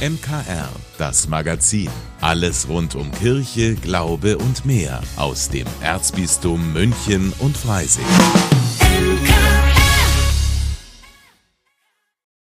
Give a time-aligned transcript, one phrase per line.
[0.00, 1.90] MKR, das Magazin.
[2.22, 8.06] Alles rund um Kirche, Glaube und mehr aus dem Erzbistum München und Freising.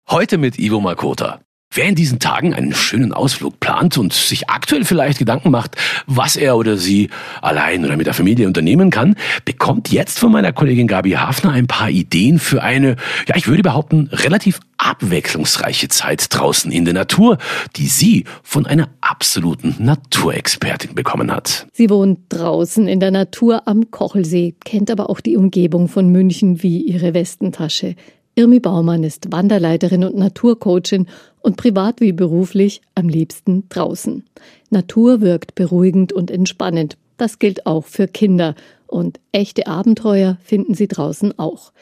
[0.09, 1.43] Heute mit Ivo Makota.
[1.75, 5.77] Wer in diesen Tagen einen schönen Ausflug plant und sich aktuell vielleicht Gedanken macht,
[6.07, 7.09] was er oder sie
[7.41, 11.67] allein oder mit der Familie unternehmen kann, bekommt jetzt von meiner Kollegin Gabi Hafner ein
[11.67, 12.97] paar Ideen für eine,
[13.27, 17.39] ja, ich würde behaupten, relativ abwechslungsreiche Zeit draußen in der Natur,
[17.77, 21.67] die sie von einer absoluten Naturexpertin bekommen hat.
[21.73, 26.63] Sie wohnt draußen in der Natur am Kochelsee, kennt aber auch die Umgebung von München
[26.63, 27.95] wie ihre Westentasche.
[28.35, 31.07] Irmi Baumann ist Wanderleiterin und Naturcoachin
[31.41, 34.25] und privat wie beruflich am liebsten draußen.
[34.71, 36.97] Natur wirkt beruhigend und entspannend.
[37.19, 38.55] Das gilt auch für Kinder.
[38.87, 41.73] Und echte Abenteuer finden sie draußen auch.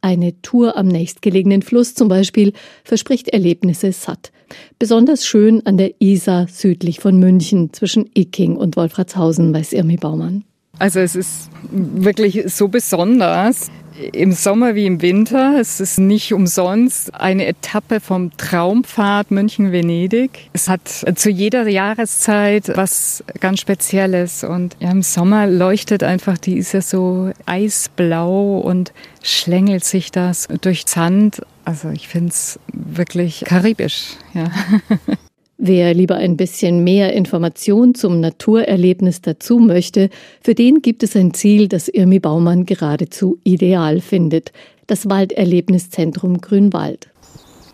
[0.00, 4.32] Eine Tour am nächstgelegenen Fluss zum Beispiel verspricht Erlebnisse satt.
[4.80, 10.44] Besonders schön an der Isar südlich von München zwischen Icking und Wolfratshausen, weiß Irmi Baumann.
[10.78, 13.70] Also es ist wirklich so besonders
[14.12, 15.58] im Sommer wie im Winter.
[15.58, 20.50] Es ist nicht umsonst eine Etappe vom Traumpfad München-Venedig.
[20.52, 26.56] Es hat zu jeder Jahreszeit was ganz Spezielles und ja, im Sommer leuchtet einfach die
[26.56, 31.42] ist ja so eisblau und schlängelt sich das durch Sand.
[31.64, 34.16] Also ich finde es wirklich karibisch.
[34.34, 34.50] Ja.
[35.62, 40.08] Wer lieber ein bisschen mehr Information zum Naturerlebnis dazu möchte,
[40.42, 44.52] für den gibt es ein Ziel, das Irmi Baumann geradezu ideal findet.
[44.86, 47.10] Das Walderlebniszentrum Grünwald.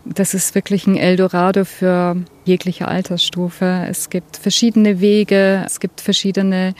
[0.03, 3.85] Das ist wirklich ein Eldorado für jegliche Altersstufe.
[3.89, 6.75] Es gibt verschiedene Wege, es gibt verschiedene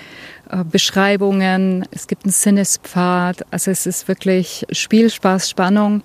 [0.49, 3.45] äh, Beschreibungen, es gibt einen Sinnespfad.
[3.49, 6.03] Also es ist wirklich Spiel, Spaß, Spannung,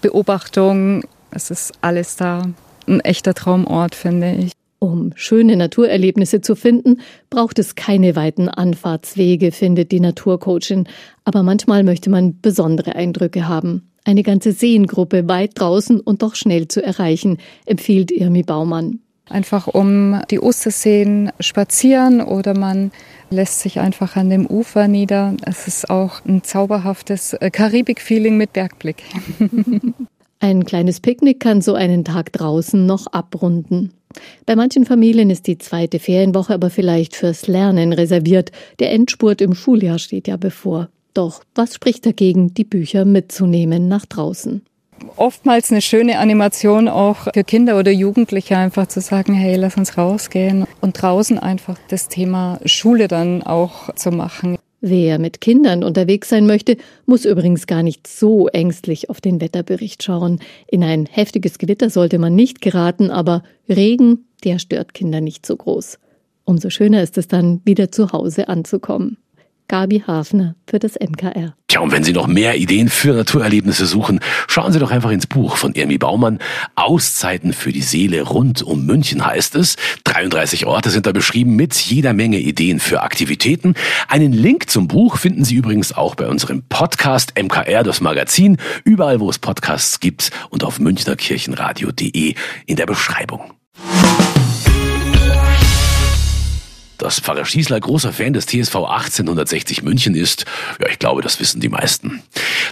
[0.00, 1.04] Beobachtung.
[1.30, 2.48] Es ist alles da
[2.86, 4.52] ein echter Traumort, finde ich.
[4.78, 10.86] Um schöne Naturerlebnisse zu finden, braucht es keine weiten Anfahrtswege, findet die Naturcoachin.
[11.24, 13.90] Aber manchmal möchte man besondere Eindrücke haben.
[14.04, 19.00] Eine ganze Seengruppe weit draußen und doch schnell zu erreichen, empfiehlt Irmi Baumann.
[19.30, 22.92] Einfach um die Osterseen spazieren oder man
[23.30, 25.34] lässt sich einfach an dem Ufer nieder.
[25.46, 29.02] Es ist auch ein zauberhaftes äh, Karibik-Feeling mit Bergblick.
[30.44, 33.94] Ein kleines Picknick kann so einen Tag draußen noch abrunden.
[34.44, 38.52] Bei manchen Familien ist die zweite Ferienwoche aber vielleicht fürs Lernen reserviert.
[38.78, 40.90] Der Endspurt im Schuljahr steht ja bevor.
[41.14, 44.60] Doch was spricht dagegen, die Bücher mitzunehmen nach draußen?
[45.16, 49.96] Oftmals eine schöne Animation auch für Kinder oder Jugendliche einfach zu sagen, hey, lass uns
[49.96, 54.58] rausgehen und draußen einfach das Thema Schule dann auch zu machen.
[54.86, 60.02] Wer mit Kindern unterwegs sein möchte, muss übrigens gar nicht so ängstlich auf den Wetterbericht
[60.02, 60.40] schauen.
[60.66, 65.56] In ein heftiges Gewitter sollte man nicht geraten, aber Regen, der stört Kinder nicht so
[65.56, 65.98] groß.
[66.44, 69.16] Umso schöner ist es dann, wieder zu Hause anzukommen.
[69.68, 71.54] Gabi Hafner für das MKR.
[71.68, 75.26] Tja, und wenn Sie noch mehr Ideen für Naturerlebnisse suchen, schauen Sie doch einfach ins
[75.26, 76.38] Buch von Irmi Baumann.
[76.74, 79.76] Auszeiten für die Seele rund um München heißt es.
[80.04, 83.74] 33 Orte sind da beschrieben mit jeder Menge Ideen für Aktivitäten.
[84.08, 89.20] Einen Link zum Buch finden Sie übrigens auch bei unserem Podcast MKR, das Magazin, überall
[89.20, 92.34] wo es Podcasts gibt und auf münchnerkirchenradio.de
[92.66, 93.54] in der Beschreibung.
[97.04, 100.46] Dass Pfarrer Schießler großer Fan des TSV 1860 München ist,
[100.80, 102.22] ja, ich glaube, das wissen die meisten.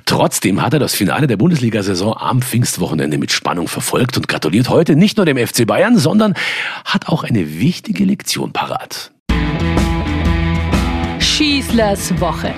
[0.07, 4.97] Trotzdem hat er das Finale der Bundesliga-Saison am Pfingstwochenende mit Spannung verfolgt und gratuliert heute
[4.97, 6.33] nicht nur dem FC Bayern, sondern
[6.87, 9.13] hat auch eine wichtige Lektion parat.
[11.19, 12.55] Schießlers Woche.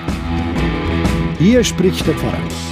[1.39, 2.64] Hier spricht der Pfarrer.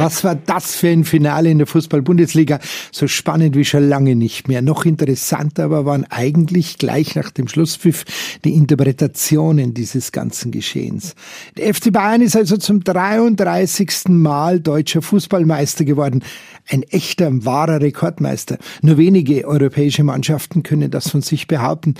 [0.00, 2.58] Was war das für ein Finale in der Fußball-Bundesliga?
[2.90, 4.62] So spannend wie schon lange nicht mehr.
[4.62, 8.06] Noch interessanter aber waren eigentlich gleich nach dem Schlusspfiff
[8.42, 11.14] die Interpretationen dieses ganzen Geschehens.
[11.58, 14.08] Der FC Bayern ist also zum 33.
[14.08, 16.24] Mal deutscher Fußballmeister geworden.
[16.66, 18.56] Ein echter, wahrer Rekordmeister.
[18.80, 21.94] Nur wenige europäische Mannschaften können das von sich behaupten.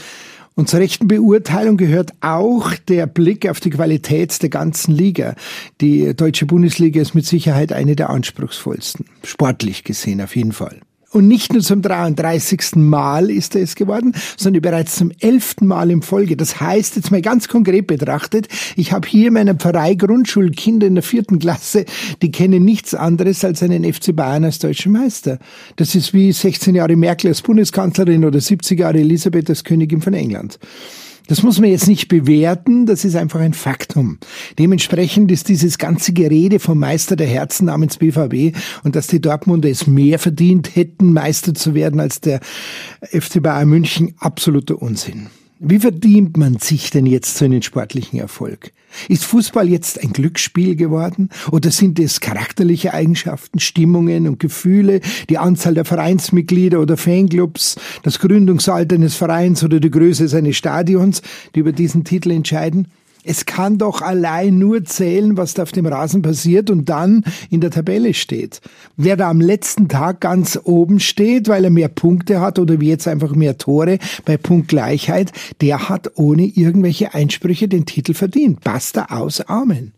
[0.61, 5.35] Und zur rechten Beurteilung gehört auch der Blick auf die Qualität der ganzen Liga.
[5.81, 9.07] Die deutsche Bundesliga ist mit Sicherheit eine der anspruchsvollsten.
[9.25, 10.83] Sportlich gesehen auf jeden Fall.
[11.13, 12.77] Und nicht nur zum 33.
[12.77, 15.63] Mal ist er es geworden, sondern bereits zum 11.
[15.63, 16.37] Mal in Folge.
[16.37, 18.47] Das heißt, jetzt mal ganz konkret betrachtet,
[18.77, 21.85] ich habe hier in meiner Pfarrei Grundschulkinder in der vierten Klasse,
[22.23, 25.41] die kennen nichts anderes als einen FC Bayern als deutschen Meister.
[25.75, 30.15] Das ist wie 16 Jahre Merkel als Bundeskanzlerin oder 70 Jahre Elisabeth als Königin von
[30.15, 30.61] England.
[31.27, 34.19] Das muss man jetzt nicht bewerten, das ist einfach ein Faktum.
[34.59, 39.69] Dementsprechend ist dieses ganze Gerede vom Meister der Herzen namens BVB und dass die Dortmunder
[39.69, 42.41] es mehr verdient hätten, Meister zu werden als der
[43.03, 45.29] FC Bayern München, absoluter Unsinn.
[45.63, 48.73] Wie verdient man sich denn jetzt so einen sportlichen Erfolg?
[49.11, 51.29] Ist Fußball jetzt ein Glücksspiel geworden?
[51.53, 58.21] Oder sind es charakterliche Eigenschaften, Stimmungen und Gefühle, die Anzahl der Vereinsmitglieder oder Fanclubs, das
[58.21, 61.21] Gründungsalter eines Vereins oder die Größe seines Stadions,
[61.55, 62.89] die über diesen Titel entscheiden?
[63.25, 67.61] Es kann doch allein nur zählen, was da auf dem Rasen passiert und dann in
[67.61, 68.61] der Tabelle steht.
[68.97, 72.89] Wer da am letzten Tag ganz oben steht, weil er mehr Punkte hat oder wie
[72.89, 78.63] jetzt einfach mehr Tore bei Punktgleichheit, der hat ohne irgendwelche Einsprüche den Titel verdient.
[78.65, 79.93] Basta aus, Amen.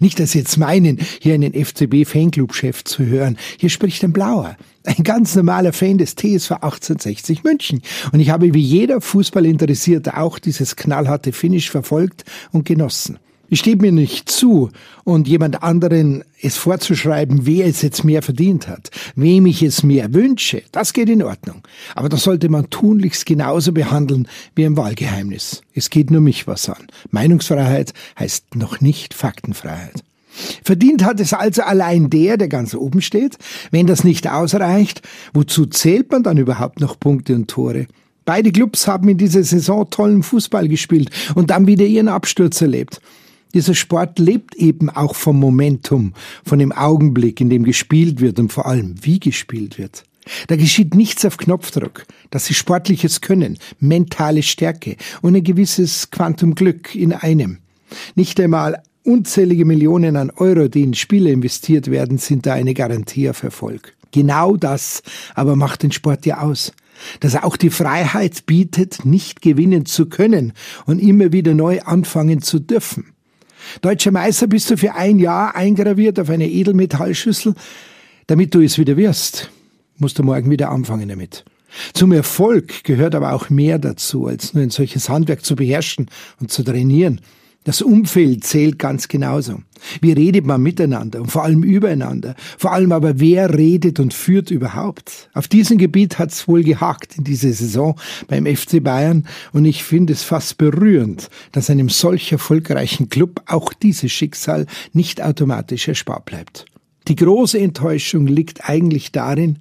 [0.00, 3.38] Nicht, dass Sie jetzt meinen, hier einen FCB-Fanclub-Chef zu hören.
[3.58, 4.56] Hier spricht ein Blauer.
[4.84, 7.82] Ein ganz normaler Fan des TSV 1860 München.
[8.12, 13.18] Und ich habe wie jeder Fußballinteressierte auch dieses knallharte Finish verfolgt und genossen.
[13.50, 14.70] Ich stehe mir nicht zu
[15.04, 20.12] und jemand anderen es vorzuschreiben, wer es jetzt mehr verdient hat, wem ich es mehr
[20.12, 21.62] wünsche, das geht in Ordnung.
[21.94, 25.62] Aber das sollte man tunlichst genauso behandeln wie ein Wahlgeheimnis.
[25.74, 26.86] Es geht nur mich was an.
[27.10, 30.04] Meinungsfreiheit heißt noch nicht Faktenfreiheit.
[30.62, 33.38] Verdient hat es also allein der, der ganz oben steht.
[33.70, 35.02] Wenn das nicht ausreicht,
[35.32, 37.86] wozu zählt man dann überhaupt noch Punkte und Tore?
[38.26, 43.00] Beide Clubs haben in dieser Saison tollen Fußball gespielt und dann wieder ihren Absturz erlebt.
[43.54, 46.12] Dieser Sport lebt eben auch vom Momentum,
[46.44, 50.04] von dem Augenblick, in dem gespielt wird und vor allem wie gespielt wird.
[50.46, 52.04] Da geschieht nichts auf Knopfdruck.
[52.30, 57.58] Das ist sportliches Können, mentale Stärke und ein gewisses Quantum Glück in einem.
[58.14, 63.30] Nicht einmal unzählige Millionen an Euro, die in Spiele investiert werden, sind da eine Garantie
[63.30, 63.94] auf Erfolg.
[64.10, 65.02] Genau das
[65.34, 66.72] aber macht den Sport ja aus.
[67.20, 70.52] Dass er auch die Freiheit bietet, nicht gewinnen zu können
[70.84, 73.12] und immer wieder neu anfangen zu dürfen.
[73.80, 77.54] Deutscher Meister bist du für ein Jahr eingraviert auf eine Edelmetallschüssel.
[78.26, 79.50] Damit du es wieder wirst,
[79.96, 81.44] musst du morgen wieder anfangen damit.
[81.92, 86.10] Zum Erfolg gehört aber auch mehr dazu, als nur ein solches Handwerk zu beherrschen
[86.40, 87.20] und zu trainieren.
[87.68, 89.60] Das Umfeld zählt ganz genauso.
[90.00, 92.34] Wie redet man miteinander und vor allem übereinander?
[92.56, 95.28] Vor allem aber, wer redet und führt überhaupt?
[95.34, 100.14] Auf diesem Gebiet hat's wohl gehakt in dieser Saison beim FC Bayern und ich finde
[100.14, 104.64] es fast berührend, dass einem solch erfolgreichen Club auch dieses Schicksal
[104.94, 106.64] nicht automatisch erspart bleibt.
[107.06, 109.58] Die große Enttäuschung liegt eigentlich darin,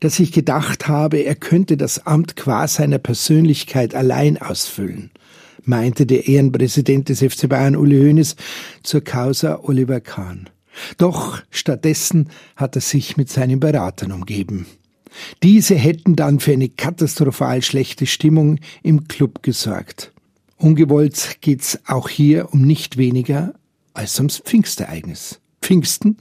[0.00, 5.12] dass ich gedacht habe, er könnte das Amt qua seiner Persönlichkeit allein ausfüllen
[5.66, 8.36] meinte der Ehrenpräsident des FC Bayern Uli Hoeneß
[8.82, 10.48] zur Causa Oliver Kahn.
[10.98, 14.66] Doch stattdessen hat er sich mit seinen Beratern umgeben.
[15.42, 20.12] Diese hätten dann für eine katastrophal schlechte Stimmung im Club gesorgt.
[20.58, 23.54] Ungewollt geht's auch hier um nicht weniger
[23.94, 25.40] als ums Pfingstereignis.
[25.62, 26.18] Pfingsten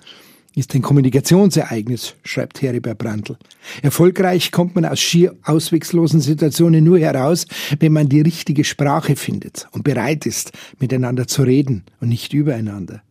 [0.55, 3.37] ist ein Kommunikationsereignis, schreibt Heribert Brandl.
[3.81, 7.45] Erfolgreich kommt man aus schier auswegslosen Situationen nur heraus,
[7.79, 13.01] wenn man die richtige Sprache findet und bereit ist, miteinander zu reden und nicht übereinander.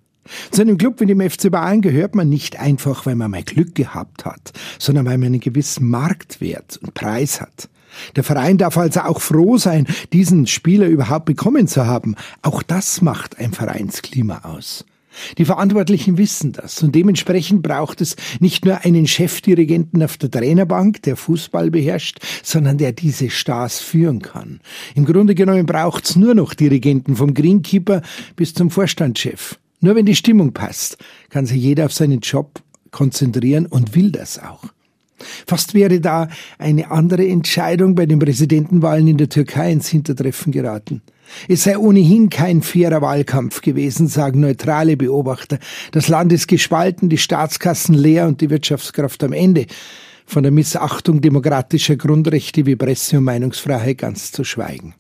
[0.51, 3.75] Zu einem Club wie dem FC Bayern gehört man nicht einfach, weil man mal Glück
[3.75, 7.69] gehabt hat, sondern weil man einen gewissen Marktwert und Preis hat.
[8.17, 12.17] Der Verein darf also auch froh sein, diesen Spieler überhaupt bekommen zu haben.
[12.43, 14.85] Auch das macht ein Vereinsklima aus.
[15.39, 21.03] Die Verantwortlichen wissen das und dementsprechend braucht es nicht nur einen Chefdirigenten auf der Trainerbank,
[21.03, 24.61] der Fußball beherrscht, sondern der diese Stars führen kann.
[24.95, 28.03] Im Grunde genommen braucht es nur noch Dirigenten vom Greenkeeper
[28.37, 29.59] bis zum Vorstandschef.
[29.81, 30.99] Nur wenn die Stimmung passt,
[31.29, 34.74] kann sich jeder auf seinen Job konzentrieren und will das auch.
[35.47, 36.29] Fast wäre da
[36.59, 41.03] eine andere Entscheidung bei den Präsidentenwahlen in der Türkei ins Hintertreffen geraten.
[41.49, 45.59] Es sei ohnehin kein fairer Wahlkampf gewesen, sagen neutrale Beobachter.
[45.93, 49.67] Das Land ist gespalten, die Staatskassen leer und die Wirtschaftskraft am Ende.
[50.27, 54.95] Von der Missachtung demokratischer Grundrechte wie Presse- und Meinungsfreiheit ganz zu schweigen.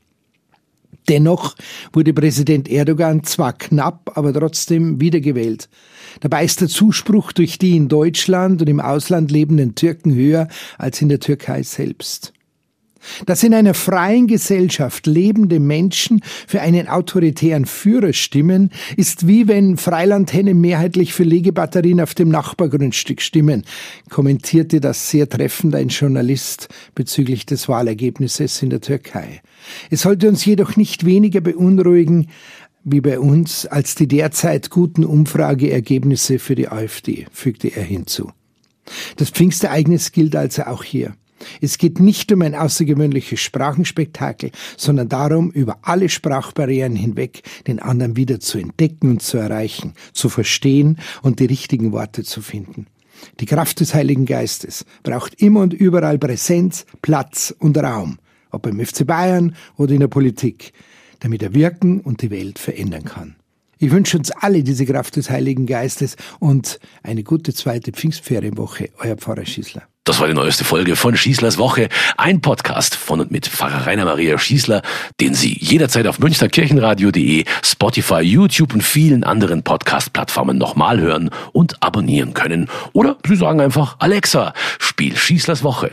[1.08, 1.54] Dennoch
[1.92, 5.68] wurde Präsident Erdogan zwar knapp, aber trotzdem wiedergewählt.
[6.20, 10.48] Dabei ist der Zuspruch durch die in Deutschland und im Ausland lebenden Türken höher
[10.78, 12.33] als in der Türkei selbst.
[13.26, 19.76] Dass in einer freien Gesellschaft lebende Menschen für einen autoritären Führer stimmen, ist wie wenn
[19.76, 23.64] Freilandhennen mehrheitlich für Legebatterien auf dem Nachbargrundstück stimmen,
[24.10, 29.42] kommentierte das sehr treffend ein Journalist bezüglich des Wahlergebnisses in der Türkei.
[29.90, 32.28] Es sollte uns jedoch nicht weniger beunruhigen,
[32.84, 38.30] wie bei uns, als die derzeit guten Umfrageergebnisse für die AfD, fügte er hinzu.
[39.16, 41.14] Das Pfingstereignis gilt also auch hier.
[41.60, 48.16] Es geht nicht um ein außergewöhnliches Sprachenspektakel, sondern darum, über alle Sprachbarrieren hinweg den anderen
[48.16, 52.86] wieder zu entdecken und zu erreichen, zu verstehen und die richtigen Worte zu finden.
[53.40, 58.18] Die Kraft des Heiligen Geistes braucht immer und überall Präsenz, Platz und Raum,
[58.50, 60.72] ob beim FC Bayern oder in der Politik,
[61.20, 63.36] damit er wirken und die Welt verändern kann.
[63.78, 68.90] Ich wünsche uns alle diese Kraft des Heiligen Geistes und eine gute zweite Pfingstferienwoche.
[68.98, 69.82] Euer Pfarrer Schießler.
[70.06, 74.04] Das war die neueste Folge von Schießlers Woche, ein Podcast von und mit Pfarrer Rainer
[74.04, 74.82] Maria Schießler,
[75.18, 82.34] den Sie jederzeit auf münchnerkirchenradio.de, Spotify, YouTube und vielen anderen Podcast-Plattformen nochmal hören und abonnieren
[82.34, 82.68] können.
[82.92, 85.92] Oder Sie sagen einfach, Alexa, spiel Schießlers Woche.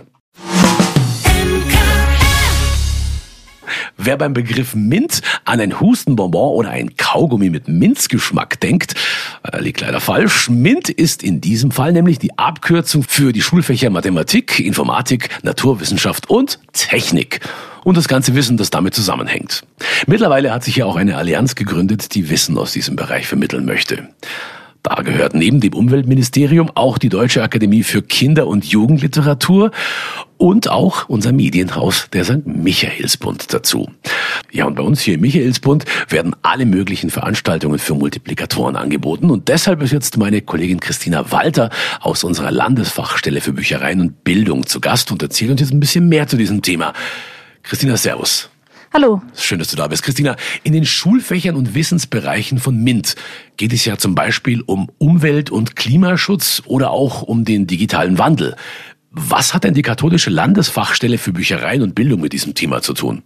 [4.03, 8.95] Wer beim Begriff Mint an ein Hustenbonbon oder ein Kaugummi mit Minzgeschmack denkt,
[9.43, 10.49] äh, liegt leider falsch.
[10.49, 16.57] Mint ist in diesem Fall nämlich die Abkürzung für die Schulfächer Mathematik, Informatik, Naturwissenschaft und
[16.73, 17.41] Technik
[17.83, 19.63] und das ganze Wissen, das damit zusammenhängt.
[20.07, 24.09] Mittlerweile hat sich ja auch eine Allianz gegründet, die Wissen aus diesem Bereich vermitteln möchte.
[24.83, 29.69] Da gehört neben dem Umweltministerium auch die Deutsche Akademie für Kinder- und Jugendliteratur
[30.41, 32.47] und auch unser Medienhaus, der St.
[32.47, 33.91] Michaelsbund dazu.
[34.51, 39.49] Ja, und bei uns hier im Michaelsbund werden alle möglichen Veranstaltungen für Multiplikatoren angeboten und
[39.49, 41.69] deshalb ist jetzt meine Kollegin Christina Walter
[41.99, 46.09] aus unserer Landesfachstelle für Büchereien und Bildung zu Gast und erzählt uns jetzt ein bisschen
[46.09, 46.93] mehr zu diesem Thema.
[47.61, 48.49] Christina, Servus.
[48.93, 49.21] Hallo.
[49.35, 50.01] Schön, dass du da bist.
[50.01, 53.15] Christina, in den Schulfächern und Wissensbereichen von MINT
[53.57, 58.55] geht es ja zum Beispiel um Umwelt- und Klimaschutz oder auch um den digitalen Wandel.
[59.11, 63.23] Was hat denn die katholische Landesfachstelle für Büchereien und Bildung mit diesem Thema zu tun?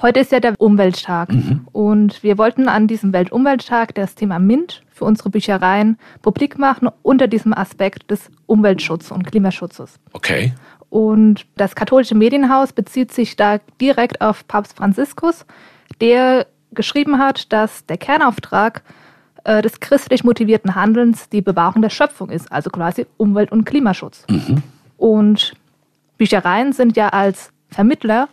[0.00, 1.66] Heute ist ja der Umwelttag mhm.
[1.70, 7.28] und wir wollten an diesem Weltumwelttag das Thema MINT für unsere Büchereien publik machen unter
[7.28, 10.00] diesem Aspekt des Umweltschutzes und Klimaschutzes.
[10.12, 10.52] Okay.
[10.90, 15.46] Und das katholische Medienhaus bezieht sich da direkt auf Papst Franziskus,
[16.00, 18.82] der geschrieben hat, dass der Kernauftrag
[19.44, 24.24] äh, des christlich motivierten Handelns die Bewahrung der Schöpfung ist, also quasi Umwelt- und Klimaschutz.
[24.28, 24.62] Mhm.
[25.02, 25.54] Und
[26.16, 28.28] Büchereien sind ja als Vermittler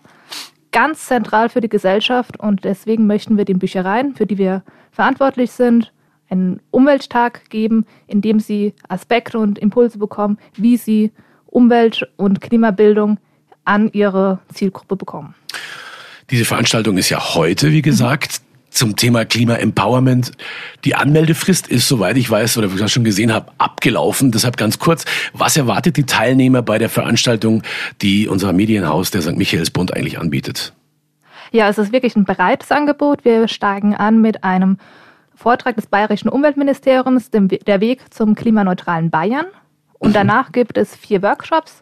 [0.71, 4.61] ganz zentral für die Gesellschaft und deswegen möchten wir den Büchereien, für die wir
[4.91, 5.91] verantwortlich sind,
[6.29, 11.11] einen Umwelttag geben, in dem sie Aspekte und Impulse bekommen, wie sie
[11.47, 13.17] Umwelt- und Klimabildung
[13.65, 15.33] an ihre Zielgruppe bekommen.
[16.29, 20.31] Diese Veranstaltung ist ja heute, wie gesagt, zum Thema Klima-Empowerment.
[20.85, 24.31] Die Anmeldefrist ist, soweit ich weiß oder wie ich das schon gesehen habe, abgelaufen.
[24.31, 27.63] Deshalb ganz kurz, was erwartet die Teilnehmer bei der Veranstaltung,
[28.01, 29.35] die unser Medienhaus, der St.
[29.35, 30.73] Michaelsbund, eigentlich anbietet?
[31.51, 33.25] Ja, es ist wirklich ein breites Angebot.
[33.25, 34.77] Wir steigen an mit einem
[35.33, 39.45] Vortrag des Bayerischen Umweltministeriums, der Weg zum klimaneutralen Bayern.
[39.97, 41.81] Und danach gibt es vier Workshops.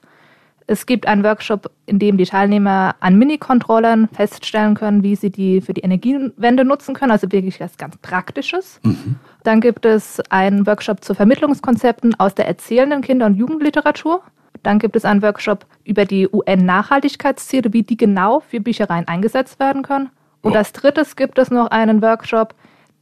[0.69, 5.62] Es gibt einen Workshop, in dem die Teilnehmer an Mini-Controllern feststellen können, wie sie die
[5.62, 8.81] für die Energiewende nutzen können, also wirklich was ganz Praktisches.
[8.83, 9.15] Mhm.
[9.43, 14.21] Dann gibt es einen Workshop zu Vermittlungskonzepten aus der erzählenden Kinder- und Jugendliteratur.
[14.62, 19.83] Dann gibt es einen Workshop über die UN-Nachhaltigkeitsziele, wie die genau für Büchereien eingesetzt werden
[19.83, 20.09] können.
[20.41, 22.53] Und als drittes gibt es noch einen Workshop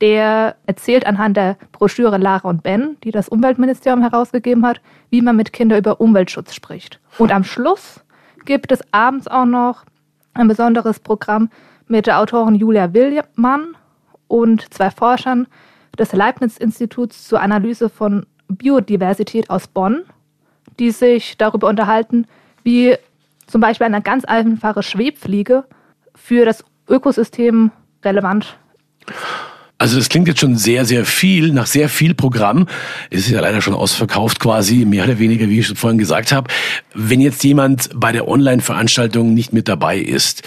[0.02, 5.36] der erzählt anhand der Broschüre Lara und Ben, die das Umweltministerium herausgegeben hat, wie man
[5.36, 7.00] mit Kindern über Umweltschutz spricht.
[7.18, 8.02] Und am Schluss
[8.46, 9.84] gibt es abends auch noch
[10.34, 11.50] ein besonderes Programm
[11.88, 13.76] mit der Autorin Julia Willmann
[14.28, 15.48] und zwei Forschern
[15.98, 20.04] des Leibniz-Instituts zur Analyse von Biodiversität aus Bonn,
[20.78, 22.28] die sich darüber unterhalten,
[22.64, 22.98] wie
[23.48, 25.64] zum Beispiel eine ganz einfache Schwebfliege
[26.16, 27.72] für das Ökosystem
[28.04, 28.65] relevant ist.
[29.78, 32.68] Also das klingt jetzt schon sehr, sehr viel, nach sehr viel Programm.
[33.10, 36.32] Es ist ja leider schon ausverkauft quasi, mehr oder weniger, wie ich schon vorhin gesagt
[36.32, 36.50] habe.
[36.94, 40.44] Wenn jetzt jemand bei der Online-Veranstaltung nicht mit dabei ist,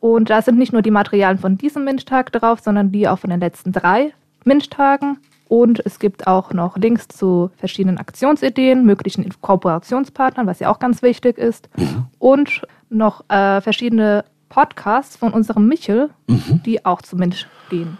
[0.00, 3.30] Und da sind nicht nur die Materialien von diesem MINT-Tag drauf, sondern die auch von
[3.30, 4.12] den letzten drei
[4.44, 5.18] MINT-Tagen.
[5.48, 11.02] Und es gibt auch noch Links zu verschiedenen Aktionsideen, möglichen Kooperationspartnern, was ja auch ganz
[11.02, 11.68] wichtig ist.
[11.76, 12.06] Mhm.
[12.18, 16.62] Und noch äh, verschiedene Podcasts von unserem Michel, mhm.
[16.64, 17.98] die auch zu MINT gehen.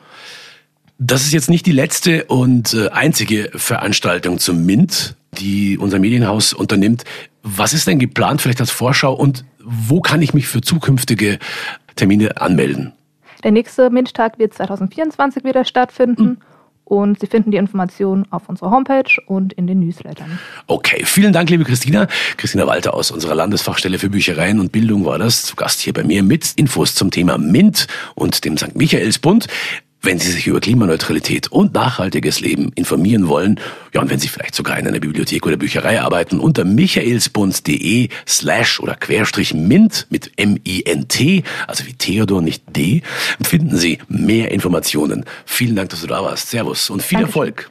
[0.99, 6.53] Das ist jetzt nicht die letzte und äh, einzige Veranstaltung zum MINT, die unser Medienhaus
[6.53, 7.05] unternimmt.
[7.43, 11.39] Was ist denn geplant, vielleicht als Vorschau und wo kann ich mich für zukünftige
[11.99, 12.93] Termine anmelden?
[13.45, 16.25] Der nächste MINT-Tag wird 2024 wieder stattfinden.
[16.25, 16.37] Mhm.
[16.85, 20.39] Und Sie finden die Informationen auf unserer Homepage und in den Newslettern.
[20.69, 22.09] Okay, vielen Dank, liebe Christina.
[22.39, 26.03] Christina Walter aus unserer Landesfachstelle für Büchereien und Bildung war das, zu Gast hier bei
[26.03, 28.75] mir mit Infos zum Thema MINT und dem St.
[28.75, 29.49] Michaelsbund.
[30.01, 33.59] Wenn Sie sich über Klimaneutralität und nachhaltiges Leben informieren wollen,
[33.93, 38.79] ja, und wenn Sie vielleicht sogar in einer Bibliothek oder Bücherei arbeiten, unter michaelsbund.de slash
[38.79, 43.03] oder querstrich mint mit M-I-N-T, also wie Theodor, nicht D,
[43.43, 45.25] finden Sie mehr Informationen.
[45.45, 46.51] Vielen Dank, dass du da warst.
[46.51, 47.29] Servus und viel Dankeschön.
[47.29, 47.71] Erfolg.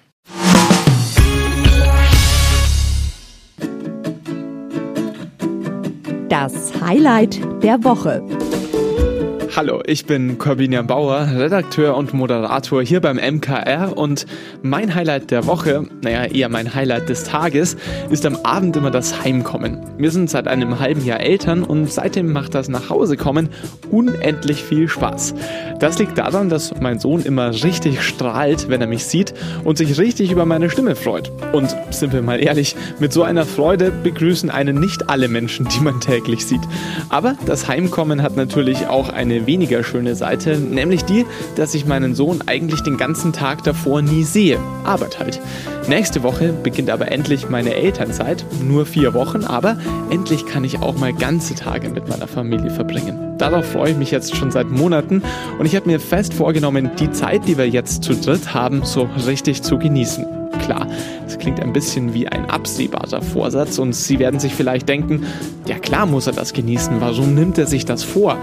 [6.30, 8.22] Das Highlight der Woche.
[9.58, 14.28] Hallo, ich bin Corbinian Bauer, Redakteur und Moderator hier beim MKR und
[14.62, 17.76] mein Highlight der Woche, naja, eher mein Highlight des Tages,
[18.12, 19.80] ist am Abend immer das Heimkommen.
[19.98, 23.50] Wir sind seit einem halben Jahr Eltern und seitdem macht das Nachhausekommen
[23.90, 25.34] unendlich viel Spaß.
[25.80, 29.34] Das liegt daran, dass mein Sohn immer richtig strahlt, wenn er mich sieht
[29.64, 31.32] und sich richtig über meine Stimme freut.
[31.52, 35.80] Und sind wir mal ehrlich, mit so einer Freude begrüßen einen nicht alle Menschen, die
[35.80, 36.62] man täglich sieht.
[37.10, 41.26] Aber das Heimkommen hat natürlich auch eine weniger schöne Seite, nämlich die,
[41.56, 44.60] dass ich meinen Sohn eigentlich den ganzen Tag davor nie sehe.
[44.84, 45.40] Arbeit halt.
[45.88, 48.46] Nächste Woche beginnt aber endlich meine Elternzeit.
[48.64, 49.78] Nur vier Wochen, aber
[50.12, 53.38] endlich kann ich auch mal ganze Tage mit meiner Familie verbringen.
[53.38, 55.24] Darauf freue ich mich jetzt schon seit Monaten
[55.58, 59.10] und ich habe mir fest vorgenommen, die Zeit, die wir jetzt zu dritt haben, so
[59.26, 60.37] richtig zu genießen.
[60.68, 60.86] Klar,
[61.24, 65.26] das klingt ein bisschen wie ein absehbarer Vorsatz und Sie werden sich vielleicht denken,
[65.66, 68.38] ja klar muss er das genießen, warum nimmt er sich das vor?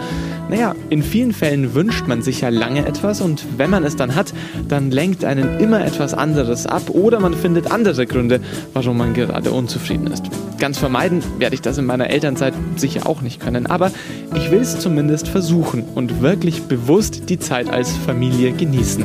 [0.49, 4.15] Naja, in vielen Fällen wünscht man sich ja lange etwas und wenn man es dann
[4.15, 4.33] hat,
[4.69, 8.41] dann lenkt einen immer etwas anderes ab oder man findet andere Gründe,
[8.73, 10.25] warum man gerade unzufrieden ist.
[10.59, 13.91] Ganz vermeiden werde ich das in meiner Elternzeit sicher auch nicht können, aber
[14.35, 19.05] ich will es zumindest versuchen und wirklich bewusst die Zeit als Familie genießen.